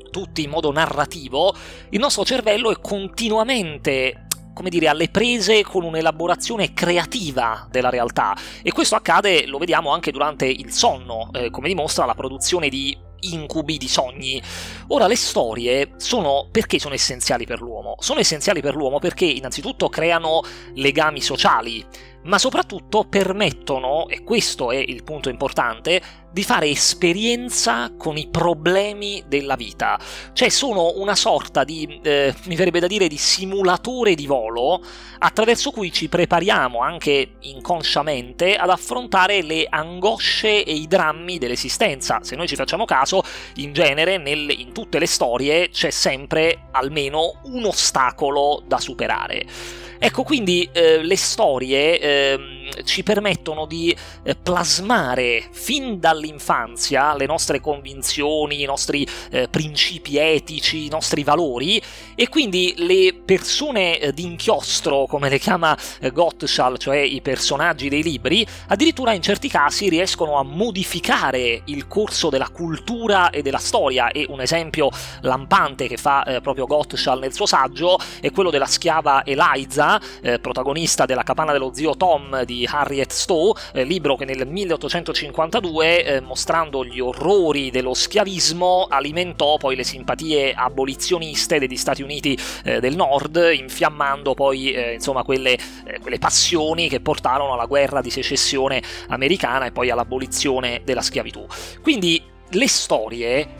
tutti 0.09 0.43
in 0.43 0.49
modo 0.49 0.71
narrativo, 0.71 1.53
il 1.89 1.99
nostro 1.99 2.25
cervello 2.25 2.71
è 2.71 2.79
continuamente 2.79 4.25
come 4.59 4.69
dire, 4.69 4.89
alle 4.89 5.07
prese 5.07 5.63
con 5.63 5.85
un'elaborazione 5.85 6.73
creativa 6.73 7.65
della 7.71 7.89
realtà 7.89 8.35
e 8.61 8.73
questo 8.73 8.95
accade, 8.95 9.45
lo 9.47 9.57
vediamo 9.57 9.91
anche 9.91 10.11
durante 10.11 10.47
il 10.47 10.73
sonno, 10.73 11.29
eh, 11.31 11.49
come 11.49 11.69
dimostra 11.69 12.03
la 12.03 12.13
produzione 12.13 12.67
di 12.67 13.07
incubi 13.21 13.77
di 13.77 13.87
sogni. 13.87 14.41
Ora, 14.87 15.07
le 15.07 15.15
storie 15.15 15.93
sono 15.97 16.47
perché 16.51 16.79
sono 16.79 16.93
essenziali 16.93 17.45
per 17.45 17.61
l'uomo? 17.61 17.95
Sono 17.99 18.19
essenziali 18.19 18.61
per 18.61 18.75
l'uomo 18.75 18.99
perché 18.99 19.25
innanzitutto 19.25 19.89
creano 19.89 20.41
legami 20.75 21.21
sociali, 21.21 21.85
ma 22.23 22.37
soprattutto 22.37 23.05
permettono, 23.05 24.07
e 24.07 24.23
questo 24.23 24.71
è 24.71 24.77
il 24.77 25.03
punto 25.03 25.29
importante, 25.29 26.01
di 26.31 26.43
fare 26.43 26.69
esperienza 26.69 27.91
con 27.97 28.15
i 28.17 28.27
problemi 28.27 29.23
della 29.27 29.55
vita. 29.55 29.99
Cioè 30.33 30.49
sono 30.49 30.93
una 30.97 31.15
sorta 31.15 31.63
di, 31.63 31.99
eh, 32.03 32.33
mi 32.45 32.55
verrebbe 32.55 32.79
da 32.79 32.87
dire, 32.87 33.07
di 33.07 33.17
simulatore 33.17 34.13
di 34.13 34.27
volo 34.27 34.81
attraverso 35.19 35.71
cui 35.71 35.91
ci 35.91 36.07
prepariamo 36.07 36.79
anche 36.81 37.35
inconsciamente 37.41 38.55
ad 38.55 38.69
affrontare 38.69 39.41
le 39.41 39.65
angosce 39.67 40.63
e 40.63 40.73
i 40.73 40.87
drammi 40.87 41.39
dell'esistenza. 41.39 42.19
Se 42.21 42.35
noi 42.35 42.47
ci 42.47 42.55
facciamo 42.55 42.85
caso, 42.85 43.23
in 43.55 43.73
genere 43.73 44.17
nel, 44.17 44.49
in 44.51 44.71
tutte 44.71 44.99
le 44.99 45.07
storie 45.07 45.69
c'è 45.69 45.89
sempre 45.89 46.67
almeno 46.71 47.41
un 47.45 47.65
ostacolo 47.65 48.61
da 48.65 48.79
superare. 48.79 49.87
Ecco, 50.01 50.23
quindi 50.23 50.67
eh, 50.71 51.03
le 51.03 51.17
storie 51.17 51.99
eh, 51.99 52.58
ci 52.83 53.03
permettono 53.03 53.65
di 53.65 53.95
eh, 54.23 54.35
plasmare 54.35 55.47
fin 55.51 55.99
dall'infanzia 55.99 57.15
le 57.15 57.25
nostre 57.25 57.59
convinzioni, 57.59 58.61
i 58.61 58.65
nostri 58.65 59.07
eh, 59.31 59.47
principi 59.47 60.17
etici, 60.17 60.85
i 60.85 60.89
nostri 60.89 61.23
valori 61.23 61.81
e 62.15 62.29
quindi 62.29 62.73
le 62.77 63.13
persone 63.13 63.99
eh, 63.99 64.13
d'inchiostro, 64.13 65.05
come 65.07 65.29
le 65.29 65.39
chiama 65.39 65.77
eh, 65.99 66.11
Gottschall, 66.11 66.77
cioè 66.77 66.97
i 66.97 67.21
personaggi 67.21 67.89
dei 67.89 68.03
libri, 68.03 68.45
addirittura 68.67 69.13
in 69.13 69.21
certi 69.21 69.49
casi 69.49 69.89
riescono 69.89 70.37
a 70.37 70.43
modificare 70.43 71.61
il 71.65 71.87
corso 71.87 72.29
della 72.29 72.49
cultura 72.49 73.29
e 73.29 73.41
della 73.41 73.57
storia. 73.57 74.11
E 74.11 74.25
un 74.29 74.41
esempio 74.41 74.89
lampante 75.21 75.87
che 75.87 75.97
fa 75.97 76.39
proprio 76.41 76.65
Gottschall 76.65 77.19
nel 77.19 77.33
suo 77.33 77.45
saggio 77.45 77.97
è 78.21 78.31
quello 78.31 78.49
della 78.49 78.65
schiava 78.65 79.25
Eliza 79.25 79.99
eh, 80.21 80.39
protagonista 80.39 81.05
della 81.05 81.23
capanna 81.23 81.51
dello 81.51 81.73
zio 81.73 81.95
Tom 81.95 82.43
di 82.43 82.58
Harriet 82.69 83.11
Stowe, 83.11 83.59
eh, 83.73 83.83
libro 83.83 84.15
che 84.15 84.25
nel 84.25 84.47
1852, 84.47 86.03
eh, 86.03 86.21
mostrando 86.21 86.83
gli 86.83 86.99
orrori 86.99 87.71
dello 87.71 87.93
schiavismo, 87.93 88.87
alimentò 88.89 89.57
poi 89.57 89.75
le 89.75 89.83
simpatie 89.83 90.53
abolizioniste 90.53 91.59
degli 91.59 91.77
Stati 91.77 92.01
Uniti 92.01 92.37
eh, 92.63 92.79
del 92.79 92.95
Nord, 92.95 93.51
infiammando 93.53 94.33
poi 94.33 94.71
eh, 94.71 94.93
insomma 94.93 95.23
quelle, 95.23 95.57
eh, 95.85 95.99
quelle 96.01 96.19
passioni 96.19 96.89
che 96.89 96.99
portarono 96.99 97.53
alla 97.53 97.65
guerra 97.65 98.01
di 98.01 98.09
secessione 98.09 98.81
americana 99.07 99.65
e 99.65 99.71
poi 99.71 99.89
all'abolizione 99.89 100.81
della 100.83 101.01
schiavitù. 101.01 101.45
Quindi 101.81 102.21
le 102.51 102.67
storie 102.67 103.58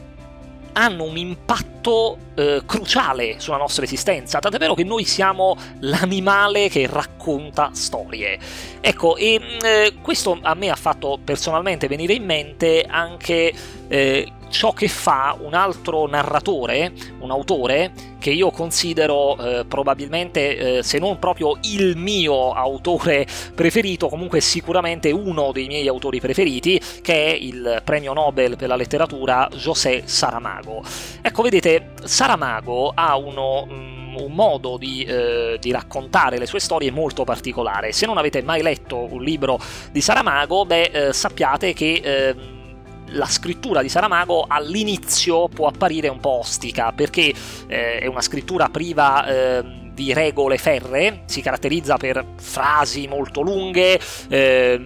hanno 0.79 1.03
un 1.03 1.17
impatto 1.17 2.17
eh, 2.36 2.62
cruciale 2.65 3.36
sulla 3.38 3.57
nostra 3.57 3.83
esistenza, 3.83 4.39
tant'è 4.39 4.57
vero 4.57 4.74
che 4.74 4.86
noi 4.86 5.03
siamo 5.03 5.57
l'animale 5.79 6.69
che 6.69 6.88
racconta 6.89 7.71
storie. 7.74 8.39
Ecco, 8.79 9.17
e 9.17 9.39
mm, 9.39 9.65
eh, 9.65 9.93
questo 10.01 10.39
a 10.41 10.53
me 10.53 10.69
ha 10.69 10.75
fatto 10.77 11.19
personalmente 11.21 11.88
venire 11.89 12.13
in 12.13 12.24
mente 12.24 12.86
anche 12.88 13.53
eh, 13.89 14.31
ciò 14.50 14.74
che 14.74 14.88
fa 14.88 15.38
un 15.39 15.53
altro 15.53 16.08
narratore, 16.08 16.91
un 17.20 17.32
autore, 17.32 17.91
che 18.20 18.32
io 18.32 18.51
considero 18.51 19.38
eh, 19.38 19.65
probabilmente, 19.65 20.77
eh, 20.77 20.84
se 20.84 21.00
non 21.00 21.18
proprio 21.20 21.58
il 21.63 21.96
mio 21.96 22.51
autore 22.51 23.25
preferito, 23.56 24.10
comunque 24.10 24.41
sicuramente 24.41 25.12
uno 25.12 25.51
dei 25.51 25.68
miei 25.68 25.88
autori 25.88 26.20
preferiti, 26.20 26.79
che 27.01 27.25
è 27.25 27.29
il 27.29 27.82
premio 27.84 28.13
Nobel 28.13 28.58
per 28.58 28.68
la 28.68 28.75
letteratura 28.75 29.48
José 29.53 30.03
Saramago. 30.06 30.84
Ecco, 31.22 31.41
vedete, 31.41 31.91
Saramago 32.03 32.91
ha 32.94 33.15
uno... 33.15 33.65
Mm, 33.70 33.98
un 34.20 34.34
modo 34.34 34.77
di, 34.77 35.03
eh, 35.03 35.58
di, 35.62 35.72
raccontare 35.72 36.38
le 36.38 36.46
sue 36.46 36.60
storie 36.60 36.91
molto 36.91 37.24
particolare. 37.24 37.94
Se 37.94 38.06
non 38.06 38.18
avete 38.18 38.41
mai 38.41 38.62
letto 38.62 39.08
un 39.10 39.22
libro 39.22 39.60
di 39.91 40.01
Saramago, 40.01 40.65
beh, 40.65 40.82
eh, 40.82 41.13
sappiate 41.13 41.74
che 41.74 42.01
eh, 42.03 42.36
la 43.12 43.25
scrittura 43.25 43.82
di 43.82 43.89
Saramago 43.89 44.46
all'inizio 44.48 45.48
può 45.48 45.68
apparire 45.68 46.08
un 46.08 46.20
po' 46.20 46.39
ostica 46.39 46.92
perché 46.92 47.34
eh, 47.68 48.00
è 48.00 48.06
una 48.08 48.22
scrittura 48.22 48.70
priva 48.70 49.25
eh, 49.25 49.63
di 50.00 50.13
regole 50.13 50.58
ferre, 50.58 51.24
si 51.25 51.42
caratterizza 51.42 51.98
per 51.98 52.25
frasi 52.38 53.08
molto 53.08 53.42
lunghe, 53.42 54.00
eh, 54.30 54.80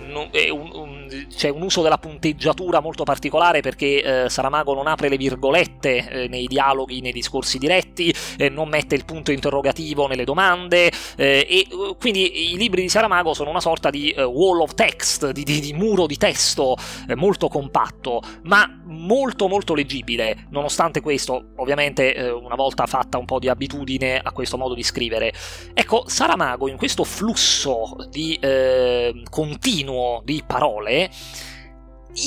un, 0.51 0.69
un, 0.73 0.92
c'è 1.33 1.49
un 1.49 1.61
uso 1.61 1.81
della 1.81 1.97
punteggiatura 1.97 2.79
molto 2.79 3.03
particolare 3.03 3.61
perché 3.61 4.01
eh, 4.25 4.29
Saramago 4.29 4.73
non 4.73 4.87
apre 4.87 5.09
le 5.09 5.17
virgolette 5.17 6.09
eh, 6.09 6.27
nei 6.27 6.47
dialoghi, 6.47 7.01
nei 7.01 7.11
discorsi 7.11 7.57
diretti, 7.57 8.13
eh, 8.37 8.49
non 8.49 8.69
mette 8.69 8.95
il 8.95 9.05
punto 9.05 9.31
interrogativo 9.31 10.07
nelle 10.07 10.23
domande 10.23 10.91
eh, 11.15 11.45
e 11.49 11.67
quindi 11.97 12.53
i 12.53 12.57
libri 12.57 12.81
di 12.81 12.89
Saramago 12.89 13.33
sono 13.33 13.49
una 13.49 13.61
sorta 13.61 13.89
di 13.89 14.13
wall 14.17 14.61
of 14.61 14.73
text, 14.73 15.31
di, 15.31 15.43
di, 15.43 15.59
di 15.59 15.73
muro 15.73 16.05
di 16.05 16.17
testo 16.17 16.75
molto 17.15 17.47
compatto, 17.47 18.21
ma 18.43 18.81
molto 18.85 19.47
molto 19.47 19.73
leggibile, 19.73 20.47
nonostante 20.49 21.01
questo, 21.01 21.51
ovviamente 21.57 22.13
una 22.13 22.55
volta 22.55 22.85
fatta 22.85 23.17
un 23.17 23.25
po' 23.25 23.39
di 23.39 23.49
abitudine 23.49 24.19
a 24.19 24.31
questo 24.31 24.57
modo 24.57 24.73
di 24.73 24.83
scrivere. 24.83 25.33
Ecco, 25.73 26.03
Saramago 26.07 26.67
in 26.67 26.77
questo 26.77 27.03
flusso 27.03 27.95
di 28.09 28.37
eh, 28.39 29.23
continuo 29.29 30.21
di 30.23 30.43
parole 30.45 31.02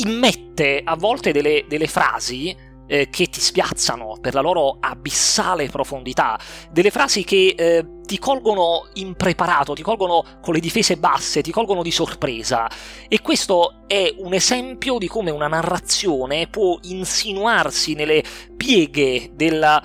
immette 0.04 0.80
a 0.84 0.96
volte 0.96 1.32
delle, 1.32 1.64
delle 1.68 1.86
frasi 1.86 2.54
eh, 2.86 3.08
che 3.10 3.26
ti 3.26 3.40
spiazzano 3.40 4.18
per 4.20 4.34
la 4.34 4.40
loro 4.40 4.78
abissale 4.80 5.68
profondità, 5.68 6.38
delle 6.70 6.90
frasi 6.90 7.24
che 7.24 7.54
eh, 7.56 7.86
ti 8.06 8.18
colgono 8.18 8.88
impreparato, 8.94 9.74
ti 9.74 9.82
colgono 9.82 10.24
con 10.40 10.54
le 10.54 10.60
difese 10.60 10.96
basse, 10.96 11.42
ti 11.42 11.50
colgono 11.50 11.82
di 11.82 11.90
sorpresa. 11.90 12.68
E 13.08 13.20
questo 13.20 13.82
è 13.86 14.14
un 14.18 14.32
esempio 14.32 14.98
di 14.98 15.08
come 15.08 15.30
una 15.30 15.48
narrazione 15.48 16.46
può 16.46 16.78
insinuarsi 16.82 17.94
nelle 17.94 18.22
pieghe 18.56 19.30
della 19.34 19.82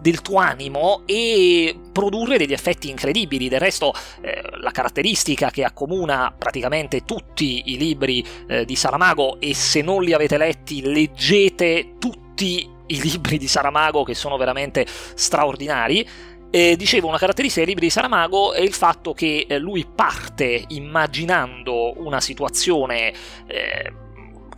del 0.00 0.22
tuo 0.22 0.38
animo 0.38 1.02
e 1.06 1.76
produrre 1.92 2.38
degli 2.38 2.52
effetti 2.52 2.88
incredibili. 2.88 3.48
Del 3.48 3.60
resto, 3.60 3.92
eh, 4.20 4.42
la 4.60 4.70
caratteristica 4.70 5.50
che 5.50 5.64
accomuna 5.64 6.34
praticamente 6.36 7.04
tutti 7.04 7.62
i 7.66 7.76
libri 7.76 8.24
eh, 8.48 8.64
di 8.64 8.76
Saramago, 8.76 9.40
e 9.40 9.54
se 9.54 9.82
non 9.82 10.02
li 10.02 10.12
avete 10.12 10.36
letti, 10.36 10.82
leggete 10.82 11.94
tutti 11.98 12.68
i 12.86 13.00
libri 13.00 13.38
di 13.38 13.46
Saramago 13.46 14.02
che 14.02 14.14
sono 14.14 14.36
veramente 14.36 14.86
straordinari. 14.86 16.08
Eh, 16.54 16.76
dicevo, 16.76 17.08
una 17.08 17.16
caratteristica 17.16 17.64
dei 17.64 17.70
libri 17.72 17.86
di 17.86 17.92
Saramago 17.92 18.52
è 18.52 18.60
il 18.60 18.74
fatto 18.74 19.14
che 19.14 19.46
eh, 19.48 19.58
lui 19.58 19.86
parte 19.86 20.64
immaginando 20.68 21.94
una 22.04 22.20
situazione 22.20 23.10
eh, 23.46 23.92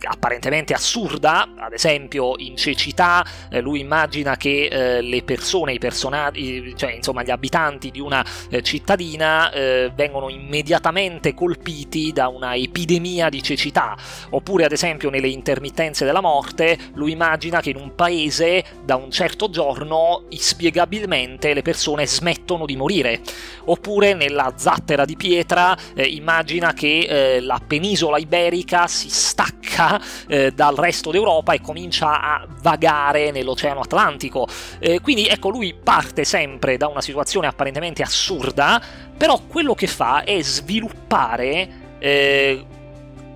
apparentemente 0.03 0.73
assurda, 0.73 1.53
ad 1.57 1.73
esempio 1.73 2.33
in 2.37 2.55
cecità 2.55 3.25
eh, 3.49 3.61
lui 3.61 3.79
immagina 3.79 4.35
che 4.37 4.65
eh, 4.65 5.01
le 5.01 5.23
persone, 5.23 5.73
i 5.73 5.79
personaggi, 5.79 6.73
cioè 6.75 6.93
insomma 6.93 7.23
gli 7.23 7.31
abitanti 7.31 7.91
di 7.91 7.99
una 7.99 8.25
eh, 8.49 8.61
cittadina 8.61 9.51
eh, 9.51 9.91
vengono 9.95 10.29
immediatamente 10.29 11.33
colpiti 11.33 12.11
da 12.11 12.27
una 12.27 12.55
epidemia 12.55 13.29
di 13.29 13.41
cecità, 13.41 13.95
oppure 14.31 14.65
ad 14.65 14.71
esempio 14.71 15.09
nelle 15.09 15.27
intermittenze 15.27 16.05
della 16.05 16.21
morte 16.21 16.77
lui 16.93 17.11
immagina 17.11 17.61
che 17.61 17.69
in 17.69 17.77
un 17.77 17.95
paese 17.95 18.63
da 18.83 18.95
un 18.95 19.11
certo 19.11 19.49
giorno 19.49 20.23
inspiegabilmente 20.29 21.53
le 21.53 21.61
persone 21.61 22.05
smettono 22.05 22.65
di 22.65 22.75
morire, 22.75 23.21
oppure 23.65 24.13
nella 24.13 24.53
zattera 24.55 25.05
di 25.05 25.15
pietra 25.15 25.77
eh, 25.93 26.03
immagina 26.03 26.73
che 26.73 26.99
eh, 26.99 27.39
la 27.41 27.61
penisola 27.65 28.17
iberica 28.17 28.87
si 28.87 29.09
stacca 29.09 29.84
eh, 30.27 30.51
dal 30.51 30.75
resto 30.75 31.11
d'Europa 31.11 31.53
e 31.53 31.61
comincia 31.61 32.21
a 32.21 32.47
vagare 32.61 33.31
nell'Oceano 33.31 33.81
Atlantico. 33.81 34.47
Eh, 34.79 35.01
quindi 35.01 35.27
ecco, 35.27 35.49
lui 35.49 35.73
parte 35.73 36.23
sempre 36.23 36.77
da 36.77 36.87
una 36.87 37.01
situazione 37.01 37.47
apparentemente 37.47 38.01
assurda, 38.01 38.81
però 39.17 39.39
quello 39.47 39.73
che 39.73 39.87
fa 39.87 40.23
è 40.23 40.41
sviluppare 40.41 41.83
eh, 41.99 42.65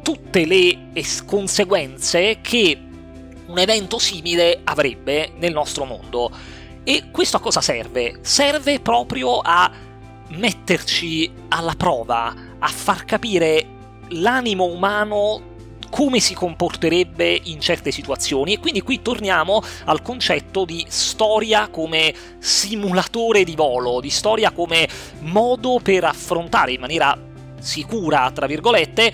tutte 0.02 0.46
le 0.46 0.90
es- 0.94 1.24
conseguenze 1.26 2.40
che 2.42 2.78
un 3.48 3.58
evento 3.58 3.98
simile 3.98 4.62
avrebbe 4.64 5.32
nel 5.38 5.54
nostro 5.54 5.86
mondo. 5.86 6.32
E 6.84 7.06
questo 7.12 7.38
a 7.38 7.40
cosa 7.40 7.62
serve? 7.62 8.20
Serve 8.22 8.80
proprio 8.80 9.40
a 9.40 9.72
metterci 10.30 11.32
alla 11.50 11.74
prova, 11.76 12.34
a 12.60 12.68
far 12.68 13.06
capire 13.06 13.66
l'animo 14.10 14.66
umano 14.66 15.49
come 15.90 16.20
si 16.20 16.34
comporterebbe 16.34 17.40
in 17.44 17.60
certe 17.60 17.92
situazioni. 17.92 18.54
E 18.54 18.60
quindi 18.60 18.82
qui 18.82 19.02
torniamo 19.02 19.62
al 19.86 20.02
concetto 20.02 20.66
di 20.66 20.86
storia 20.88 21.68
come 21.70 22.14
simulatore 22.40 23.44
di 23.44 23.56
volo, 23.56 24.00
di 24.00 24.10
storia 24.10 24.52
come 24.52 24.88
modo 25.20 25.80
per 25.82 26.06
affrontare 26.06 26.74
in 26.74 26.80
maniera 26.80 27.18
sicura, 27.60 28.32
tra 28.34 28.46
virgolette, 28.46 29.12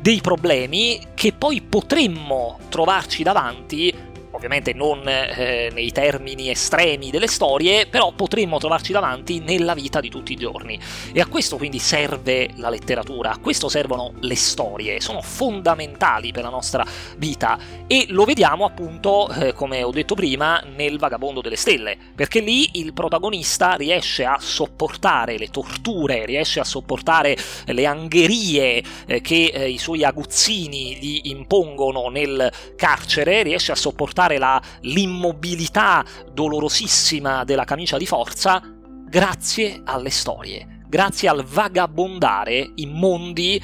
dei 0.00 0.20
problemi 0.20 1.00
che 1.14 1.32
poi 1.32 1.62
potremmo 1.62 2.58
trovarci 2.68 3.22
davanti 3.22 4.03
ovviamente 4.44 4.74
non 4.74 5.02
eh, 5.06 5.70
nei 5.72 5.90
termini 5.90 6.50
estremi 6.50 7.10
delle 7.10 7.26
storie, 7.26 7.86
però 7.86 8.12
potremmo 8.12 8.58
trovarci 8.58 8.92
davanti 8.92 9.40
nella 9.40 9.74
vita 9.74 10.00
di 10.00 10.10
tutti 10.10 10.32
i 10.32 10.36
giorni. 10.36 10.78
E 11.12 11.20
a 11.20 11.26
questo 11.26 11.56
quindi 11.56 11.78
serve 11.78 12.50
la 12.56 12.68
letteratura, 12.68 13.30
a 13.30 13.38
questo 13.38 13.68
servono 13.68 14.12
le 14.20 14.36
storie, 14.36 15.00
sono 15.00 15.22
fondamentali 15.22 16.30
per 16.30 16.42
la 16.42 16.50
nostra 16.50 16.84
vita 17.16 17.58
e 17.86 18.06
lo 18.08 18.24
vediamo 18.24 18.64
appunto, 18.64 19.28
eh, 19.28 19.52
come 19.54 19.82
ho 19.82 19.90
detto 19.90 20.14
prima, 20.14 20.62
nel 20.76 20.98
Vagabondo 20.98 21.40
delle 21.40 21.56
Stelle, 21.56 21.96
perché 22.14 22.40
lì 22.40 22.68
il 22.74 22.92
protagonista 22.92 23.74
riesce 23.74 24.24
a 24.24 24.36
sopportare 24.38 25.38
le 25.38 25.48
torture, 25.48 26.26
riesce 26.26 26.60
a 26.60 26.64
sopportare 26.64 27.36
le 27.66 27.86
angherie 27.86 28.82
eh, 29.06 29.20
che 29.20 29.50
eh, 29.54 29.70
i 29.70 29.78
suoi 29.78 30.04
aguzzini 30.04 30.96
gli 30.96 31.20
impongono 31.24 32.08
nel 32.08 32.52
carcere, 32.76 33.42
riesce 33.42 33.72
a 33.72 33.76
sopportare 33.76 34.33
notare 34.34 34.38
la, 34.38 34.60
l'immobilità 34.80 36.04
dolorosissima 36.32 37.44
della 37.44 37.64
camicia 37.64 37.96
di 37.96 38.06
forza 38.06 38.62
grazie 39.08 39.82
alle 39.84 40.10
storie, 40.10 40.82
grazie 40.88 41.28
al 41.28 41.44
vagabondare 41.44 42.72
in 42.76 42.90
mondi 42.92 43.62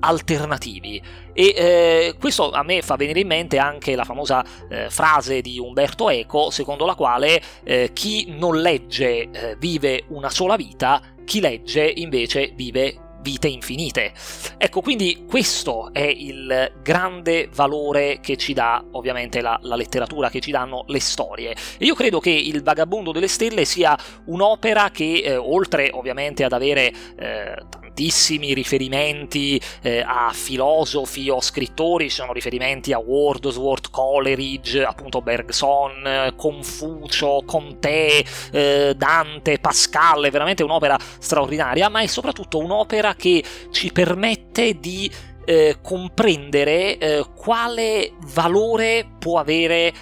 alternativi. 0.00 1.00
E 1.32 1.54
eh, 1.56 2.14
questo 2.18 2.50
a 2.50 2.62
me 2.62 2.82
fa 2.82 2.96
venire 2.96 3.20
in 3.20 3.26
mente 3.26 3.58
anche 3.58 3.94
la 3.94 4.04
famosa 4.04 4.44
eh, 4.68 4.90
frase 4.90 5.40
di 5.40 5.58
Umberto 5.58 6.10
Eco, 6.10 6.50
secondo 6.50 6.86
la 6.86 6.94
quale 6.94 7.40
eh, 7.64 7.90
chi 7.92 8.34
non 8.36 8.60
legge 8.60 9.30
eh, 9.30 9.56
vive 9.58 10.04
una 10.08 10.30
sola 10.30 10.56
vita, 10.56 11.00
chi 11.24 11.40
legge 11.40 11.84
invece 11.84 12.52
vive 12.54 13.09
vite 13.22 13.48
infinite. 13.48 14.12
Ecco, 14.56 14.80
quindi 14.80 15.24
questo 15.28 15.90
è 15.92 16.00
il 16.00 16.72
grande 16.82 17.48
valore 17.52 18.20
che 18.20 18.36
ci 18.36 18.52
dà 18.52 18.82
ovviamente 18.92 19.40
la, 19.40 19.58
la, 19.62 19.76
letteratura, 19.76 20.30
che 20.30 20.40
ci 20.40 20.50
danno 20.50 20.84
le 20.88 21.00
storie. 21.00 21.50
E 21.78 21.84
io 21.84 21.94
credo 21.94 22.20
che 22.20 22.30
Il 22.30 22.62
Vagabondo 22.62 23.12
delle 23.12 23.28
Stelle 23.28 23.64
sia 23.64 23.96
un'opera 24.26 24.90
che, 24.90 25.22
eh, 25.24 25.36
oltre 25.36 25.90
ovviamente 25.92 26.44
ad 26.44 26.52
avere 26.52 26.92
eh, 27.16 27.54
tantissimi 28.00 28.54
riferimenti 28.54 29.60
eh, 29.82 30.00
a 30.00 30.30
filosofi 30.32 31.28
o 31.28 31.38
scrittori, 31.42 32.08
ci 32.08 32.16
sono 32.16 32.32
riferimenti 32.32 32.94
a 32.94 32.98
Wordsworth, 32.98 33.90
Coleridge, 33.90 34.82
appunto 34.82 35.20
Bergson, 35.20 36.32
Confucio, 36.34 37.42
Comte, 37.44 38.24
eh, 38.52 38.94
Dante, 38.96 39.58
Pascal, 39.58 40.24
è 40.24 40.30
veramente 40.30 40.62
un'opera 40.62 40.98
straordinaria, 41.18 41.90
ma 41.90 42.00
è 42.00 42.06
soprattutto 42.06 42.56
un'opera 42.56 43.14
che 43.14 43.44
ci 43.70 43.92
permette 43.92 44.80
di 44.80 45.10
eh, 45.44 45.76
comprendere 45.82 46.96
eh, 46.96 47.26
quale 47.36 48.12
valore 48.32 49.06
può 49.18 49.38
avere 49.38 49.92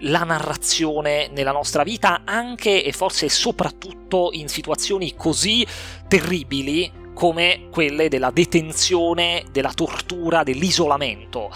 la 0.00 0.24
narrazione 0.24 1.30
nella 1.32 1.52
nostra 1.52 1.84
vita, 1.84 2.22
anche 2.24 2.82
e 2.82 2.90
forse 2.90 3.28
soprattutto 3.28 4.30
in 4.32 4.48
situazioni 4.48 5.14
così 5.14 5.64
terribili 6.08 7.02
come 7.14 7.68
quelle 7.70 8.08
della 8.08 8.30
detenzione, 8.30 9.44
della 9.50 9.72
tortura, 9.72 10.42
dell'isolamento. 10.42 11.50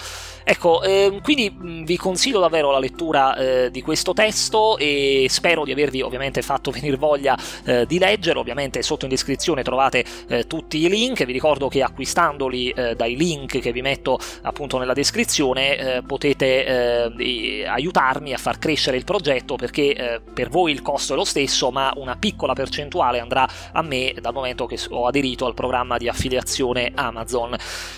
Ecco, 0.50 0.82
eh, 0.82 1.20
quindi 1.22 1.54
vi 1.84 1.98
consiglio 1.98 2.40
davvero 2.40 2.70
la 2.70 2.78
lettura 2.78 3.37
eh, 3.37 3.70
di 3.70 3.82
questo 3.82 4.14
testo 4.14 4.78
e 4.78 5.26
spero 5.28 5.62
di 5.62 5.72
avervi 5.72 6.00
ovviamente 6.00 6.40
fatto 6.40 6.70
venire 6.72 6.96
voglia 6.96 7.37
eh, 7.66 7.84
di 7.84 7.98
leggerlo. 7.98 8.40
Ovviamente 8.40 8.80
sotto 8.80 9.04
in 9.04 9.11
descrizione 9.11 9.62
trovate 9.62 10.02
eh, 10.26 10.46
tutti 10.46 10.78
i 10.78 10.88
link. 10.88 11.22
Vi 11.26 11.32
ricordo 11.32 11.68
che 11.68 11.82
acquistandoli 11.82 12.70
eh, 12.70 12.94
dai 12.94 13.14
link 13.14 13.58
che 13.58 13.72
vi 13.72 13.82
metto 13.82 14.18
appunto 14.40 14.78
nella 14.78 14.94
descrizione 14.94 15.76
eh, 15.76 16.02
potete 16.02 17.66
aiutarmi 17.66 18.32
a 18.32 18.38
far 18.38 18.58
crescere 18.58 18.96
il 18.96 19.04
progetto 19.04 19.56
perché 19.56 20.22
per 20.32 20.48
voi 20.48 20.72
il 20.72 20.80
costo 20.80 21.12
è 21.12 21.16
lo 21.16 21.24
stesso, 21.24 21.70
ma 21.70 21.92
una 21.96 22.16
piccola 22.16 22.54
percentuale 22.54 23.18
andrà 23.18 23.46
a 23.72 23.82
me 23.82 24.14
dal 24.18 24.32
momento 24.32 24.64
che 24.64 24.78
ho 24.88 25.06
aderito 25.06 25.44
al 25.44 25.54
programma 25.54 25.98
di 25.98 26.08
affiliazione 26.08 26.92
Amazon. 26.94 27.54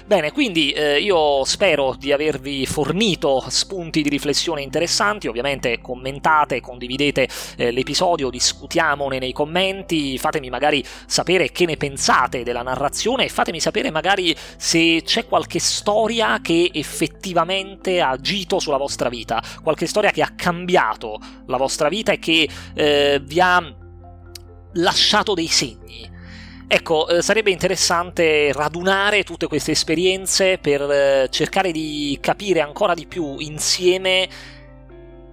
Bene, 0.07 0.33
quindi 0.33 0.75
io 0.75 1.45
spero 1.45 1.95
di 1.97 2.13
avervi 2.13 2.40
avervi 2.41 2.67
fornito 2.67 3.45
spunti 3.49 4.03
di 4.03 4.09
riflessione 4.09 4.63
interessanti. 4.63 5.29
Ovviamente 5.29 5.81
commentate, 5.81 6.61
condividete 6.61 7.29
eh, 7.57 7.71
l'episodio, 7.71 8.31
discutiamone 8.31 9.19
nei 9.19 9.33
commenti, 9.33 10.19
fatemi 10.19 10.49
magari 10.49 10.83
sapere 11.07 11.53
che 11.53 11.67
ne 11.67 11.77
pensate 11.77 12.43
della 12.43 12.63
narrazione 12.63 13.25
e 13.25 13.29
fatemi 13.29 13.61
sapere 13.61 13.91
magari 13.91 14.35
se 14.57 15.03
c'è 15.05 15.27
qualche 15.27 15.59
storia 15.59 16.41
che 16.41 16.71
effettivamente 16.73 18.01
ha 18.01 18.11
agito 18.11 18.59
sulla 18.59 18.79
vostra 18.79 19.09
vita, 19.09 19.43
qualche 19.63 19.87
storia 19.87 20.11
che 20.11 20.23
ha 20.23 20.33
cambiato 20.35 21.19
la 21.47 21.59
vostra 21.59 21.89
vita 21.89 22.13
e 22.13 22.19
che 22.19 22.49
eh, 22.75 23.21
vi 23.23 23.41
ha 23.41 23.75
lasciato 24.75 25.35
dei 25.35 25.49
segni. 25.49 26.09
Ecco, 26.73 27.09
eh, 27.09 27.21
sarebbe 27.21 27.51
interessante 27.51 28.53
radunare 28.53 29.25
tutte 29.25 29.49
queste 29.49 29.73
esperienze 29.73 30.57
per 30.59 30.81
eh, 30.81 31.27
cercare 31.29 31.73
di 31.73 32.17
capire 32.21 32.61
ancora 32.61 32.95
di 32.95 33.09
più 33.09 33.39
insieme 33.41 34.29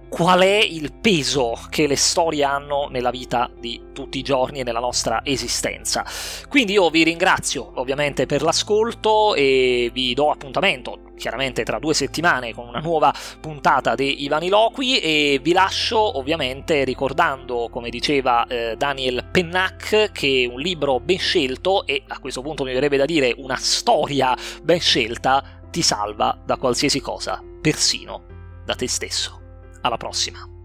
qual 0.08 0.40
è 0.40 0.58
il 0.58 0.92
peso 0.92 1.58
che 1.68 1.86
le 1.86 1.96
storie 1.96 2.44
hanno 2.44 2.88
nella 2.90 3.10
vita 3.10 3.50
di 3.58 3.80
tutti 3.92 4.18
i 4.18 4.22
giorni 4.22 4.60
e 4.60 4.64
nella 4.64 4.80
nostra 4.80 5.20
esistenza. 5.24 6.04
Quindi 6.48 6.72
io 6.72 6.88
vi 6.90 7.02
ringrazio 7.04 7.72
ovviamente 7.74 8.26
per 8.26 8.42
l'ascolto 8.42 9.34
e 9.34 9.90
vi 9.92 10.14
do 10.14 10.30
appuntamento 10.30 11.06
chiaramente 11.18 11.64
tra 11.64 11.78
due 11.78 11.92
settimane 11.92 12.54
con 12.54 12.68
una 12.68 12.78
nuova 12.78 13.12
puntata 13.40 13.94
di 13.94 14.22
Ivaniloqui 14.22 15.00
e 15.00 15.40
vi 15.42 15.52
lascio 15.52 16.16
ovviamente 16.16 16.84
ricordando, 16.84 17.68
come 17.70 17.90
diceva 17.90 18.46
eh, 18.46 18.76
Daniel 18.78 19.28
Pennac, 19.30 20.12
che 20.12 20.48
un 20.50 20.60
libro 20.60 21.00
ben 21.00 21.18
scelto 21.18 21.84
e 21.84 22.04
a 22.06 22.18
questo 22.20 22.40
punto 22.40 22.64
mi 22.64 22.72
verrebbe 22.72 22.96
da 22.96 23.04
dire 23.04 23.34
una 23.36 23.56
storia 23.56 24.34
ben 24.62 24.80
scelta 24.80 25.44
ti 25.70 25.82
salva 25.82 26.38
da 26.46 26.56
qualsiasi 26.56 27.00
cosa, 27.00 27.42
persino 27.60 28.22
da 28.64 28.74
te 28.74 28.88
stesso. 28.88 29.37
Alla 29.80 29.96
prossima! 29.96 30.57